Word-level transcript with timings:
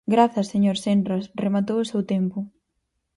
Grazas, 0.13 0.47
señor 0.53 0.77
Senras, 0.83 1.25
rematou 1.43 1.77
o 1.81 1.89
seu 1.91 2.01
tempo. 2.13 2.37